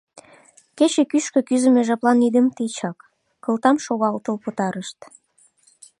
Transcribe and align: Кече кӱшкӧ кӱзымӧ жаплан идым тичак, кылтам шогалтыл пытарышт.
Кече 0.77 1.03
кӱшкӧ 1.11 1.39
кӱзымӧ 1.47 1.81
жаплан 1.87 2.19
идым 2.27 2.47
тичак, 2.55 2.97
кылтам 3.43 3.77
шогалтыл 3.85 4.35
пытарышт. 4.43 4.99